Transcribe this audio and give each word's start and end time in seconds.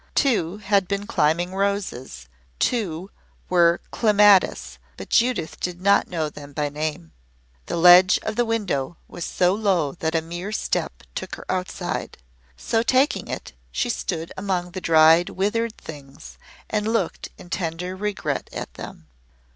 Two 0.15 0.57
had 0.57 0.87
been 0.87 1.05
climbing 1.05 1.53
roses, 1.53 2.27
two 2.57 3.11
were 3.49 3.79
clematis, 3.91 4.79
but 4.97 5.09
Judith 5.09 5.59
did 5.59 5.79
not 5.79 6.07
know 6.07 6.27
them 6.27 6.53
by 6.53 6.69
name. 6.69 7.11
The 7.67 7.77
ledge 7.77 8.17
of 8.23 8.35
the 8.35 8.43
window 8.43 8.97
was 9.07 9.25
so 9.25 9.53
low 9.53 9.91
that 9.93 10.15
a 10.15 10.21
mere 10.23 10.51
step 10.51 11.03
took 11.13 11.35
her 11.35 11.45
outside. 11.51 12.17
So 12.57 12.81
taking 12.81 13.27
it, 13.27 13.53
she 13.71 13.91
stood 13.91 14.33
among 14.35 14.71
the 14.71 14.81
dried, 14.81 15.29
withered 15.29 15.77
things 15.77 16.39
and 16.67 16.91
looked 16.91 17.29
in 17.37 17.51
tender 17.51 17.95
regret 17.95 18.49
at 18.51 18.73
them. 18.73 19.05